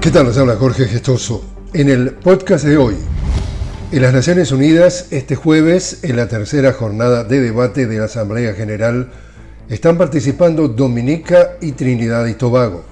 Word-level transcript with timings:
¿Qué 0.00 0.10
tal? 0.10 0.28
Les 0.28 0.38
habla 0.38 0.56
Jorge 0.56 0.86
Gestoso. 0.86 1.44
En 1.74 1.90
el 1.90 2.12
podcast 2.12 2.64
de 2.64 2.78
hoy, 2.78 2.94
en 3.92 4.00
las 4.00 4.14
Naciones 4.14 4.50
Unidas, 4.50 5.08
este 5.10 5.36
jueves, 5.36 5.98
en 6.04 6.16
la 6.16 6.26
tercera 6.26 6.72
jornada 6.72 7.22
de 7.22 7.38
debate 7.38 7.86
de 7.86 7.98
la 7.98 8.06
Asamblea 8.06 8.54
General, 8.54 9.10
están 9.68 9.98
participando 9.98 10.68
Dominica 10.68 11.58
y 11.60 11.72
Trinidad 11.72 12.24
y 12.28 12.32
Tobago. 12.32 12.82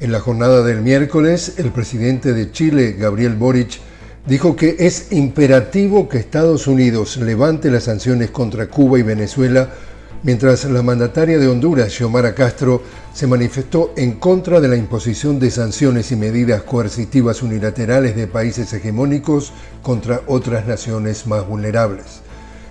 En 0.00 0.12
la 0.12 0.20
jornada 0.20 0.62
del 0.62 0.82
miércoles, 0.82 1.54
el 1.56 1.70
presidente 1.70 2.34
de 2.34 2.52
Chile, 2.52 2.96
Gabriel 2.98 3.36
Boric, 3.36 3.80
dijo 4.26 4.54
que 4.54 4.76
es 4.78 5.10
imperativo 5.10 6.06
que 6.06 6.18
Estados 6.18 6.66
Unidos 6.66 7.16
levante 7.16 7.70
las 7.70 7.84
sanciones 7.84 8.30
contra 8.30 8.68
Cuba 8.68 8.98
y 8.98 9.02
Venezuela 9.02 9.70
mientras 10.22 10.64
la 10.64 10.82
mandataria 10.82 11.38
de 11.38 11.48
Honduras, 11.48 11.92
Xiomara 11.92 12.34
Castro, 12.34 12.82
se 13.12 13.26
manifestó 13.26 13.92
en 13.96 14.12
contra 14.12 14.60
de 14.60 14.68
la 14.68 14.76
imposición 14.76 15.38
de 15.38 15.50
sanciones 15.50 16.12
y 16.12 16.16
medidas 16.16 16.62
coercitivas 16.62 17.42
unilaterales 17.42 18.16
de 18.16 18.26
países 18.26 18.72
hegemónicos 18.72 19.52
contra 19.82 20.22
otras 20.26 20.66
naciones 20.66 21.26
más 21.26 21.46
vulnerables. 21.46 22.20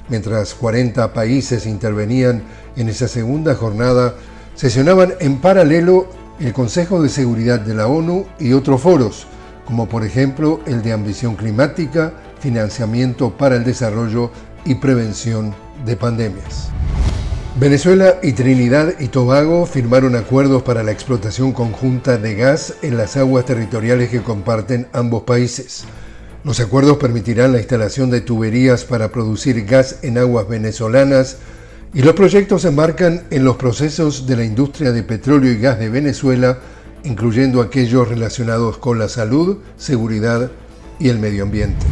Mientras 0.09 0.53
40 0.53 1.13
países 1.13 1.66
intervenían 1.66 2.44
en 2.75 2.89
esa 2.89 3.08
segunda 3.08 3.55
jornada, 3.55 4.16
sesionaban 4.55 5.14
en 5.20 5.38
paralelo 5.38 6.08
el 6.39 6.53
Consejo 6.53 7.02
de 7.02 7.09
Seguridad 7.09 7.59
de 7.59 7.73
la 7.73 7.88
ONU 7.88 8.25
y 8.39 8.53
otros 8.53 8.81
foros, 8.81 9.27
como 9.66 9.89
por 9.89 10.05
ejemplo 10.05 10.61
el 10.66 10.81
de 10.81 10.94
ambición 10.94 11.36
climática, 11.36 12.14
financiamiento 12.39 13.36
para 13.36 13.55
el 13.55 13.64
desarrollo 13.64 14.31
y 14.64 14.75
prevención 14.75 15.53
de 15.86 15.95
pandemias. 15.95 16.70
Venezuela 17.59 18.20
y 18.21 18.34
Trinidad 18.34 18.93
y 18.99 19.07
Tobago 19.07 19.66
firmaron 19.66 20.16
acuerdos 20.16 20.61
para 20.61 20.84
la 20.84 20.91
explotación 20.91 21.53
conjunta 21.53 22.20
de 22.20 22.35
gas 22.35 22.75
en 22.83 22.97
las 22.97 23.17
aguas 23.17 23.45
territoriales 23.45 24.09
que 24.09 24.21
comparten 24.21 24.86
ambos 24.94 25.23
países. 25.23 25.83
Los 26.44 26.59
acuerdos 26.59 26.97
permitirán 26.97 27.53
la 27.53 27.58
instalación 27.58 28.11
de 28.11 28.22
tuberías 28.22 28.83
para 28.83 29.11
producir 29.11 29.66
gas 29.66 29.97
en 30.03 30.19
aguas 30.19 30.47
venezolanas 30.47 31.38
y 31.95 32.03
los 32.03 32.14
proyectos 32.14 32.61
se 32.61 32.67
enmarcan 32.67 33.23
en 33.31 33.44
los 33.44 33.55
procesos 33.55 34.27
de 34.27 34.36
la 34.36 34.44
industria 34.44 34.92
de 34.92 35.02
petróleo 35.02 35.52
y 35.52 35.58
gas 35.58 35.80
de 35.80 35.89
Venezuela, 35.89 36.59
incluyendo 37.05 37.64
aquellos 37.64 38.08
relacionados 38.08 38.77
con 38.77 38.99
la 38.99 39.09
salud, 39.09 39.58
seguridad 39.77 40.52
y 40.99 41.09
el 41.09 41.17
medio 41.17 41.42
ambiente. 41.42 41.88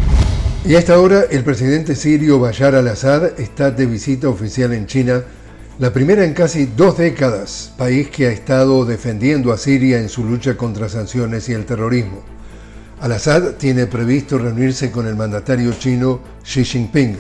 Y 0.64 0.76
a 0.76 0.80
esta 0.80 1.00
hora, 1.00 1.24
el 1.32 1.44
presidente 1.44 1.96
sirio 1.96 2.40
Bashar 2.40 2.76
al-Assad 2.76 3.40
está 3.40 3.72
de 3.72 3.88
visita 3.88 4.30
oficial 4.30 4.72
en 4.72 4.86
China 4.86 5.24
la 5.78 5.92
primera 5.92 6.24
en 6.24 6.34
casi 6.34 6.68
dos 6.68 6.98
décadas, 6.98 7.74
país 7.78 8.10
que 8.10 8.28
ha 8.28 8.32
estado 8.32 8.86
defendiendo 8.86 9.52
a 9.52 9.58
Siria 9.58 10.00
en 10.00 10.08
su 10.08 10.24
lucha 10.24 10.56
contra 10.56 10.88
sanciones 10.88 11.50
y 11.50 11.54
el 11.54 11.66
terrorismo. 11.66 12.24
Al-Assad 13.02 13.56
tiene 13.56 13.86
previsto 13.86 14.38
reunirse 14.38 14.90
con 14.90 15.06
el 15.06 15.18
mandatario 15.18 15.74
chino 15.74 16.22
Xi 16.46 16.64
Jinping. 16.64 17.18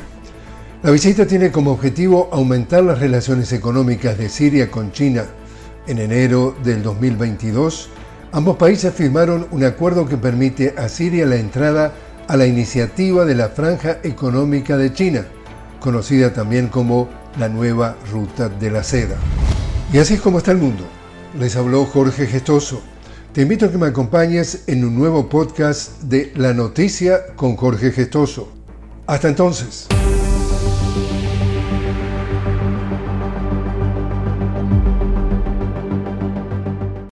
La 0.83 0.91
visita 0.91 1.27
tiene 1.27 1.51
como 1.51 1.71
objetivo 1.71 2.29
aumentar 2.31 2.81
las 2.83 2.99
relaciones 2.99 3.51
económicas 3.51 4.17
de 4.17 4.29
Siria 4.29 4.71
con 4.71 4.93
China. 4.93 5.25
En 5.85 5.99
enero 5.99 6.55
del 6.63 6.81
2022, 6.81 7.89
ambos 8.31 8.55
países 8.55 8.93
firmaron 8.93 9.47
un 9.51 9.65
acuerdo 9.65 10.07
que 10.07 10.15
permite 10.15 10.73
a 10.77 10.87
Siria 10.87 11.25
la 11.25 11.35
entrada 11.35 11.93
a 12.29 12.37
la 12.37 12.45
iniciativa 12.45 13.25
de 13.25 13.35
la 13.35 13.49
Franja 13.49 13.97
Económica 14.01 14.77
de 14.77 14.93
China, 14.93 15.25
conocida 15.81 16.31
también 16.31 16.69
como 16.69 17.24
la 17.37 17.49
nueva 17.49 17.97
ruta 18.11 18.49
de 18.49 18.71
la 18.71 18.83
seda. 18.83 19.17
Y 19.91 19.97
así 19.97 20.15
es 20.15 20.21
como 20.21 20.37
está 20.37 20.51
el 20.51 20.57
mundo. 20.57 20.83
Les 21.39 21.55
habló 21.55 21.85
Jorge 21.85 22.27
Gestoso. 22.27 22.81
Te 23.33 23.41
invito 23.41 23.65
a 23.65 23.71
que 23.71 23.77
me 23.77 23.87
acompañes 23.87 24.63
en 24.67 24.85
un 24.85 24.95
nuevo 24.95 25.27
podcast 25.27 26.01
de 26.03 26.31
La 26.35 26.53
Noticia 26.53 27.35
con 27.35 27.55
Jorge 27.57 27.91
Gestoso. 27.91 28.49
Hasta 29.07 29.27
entonces. 29.27 29.87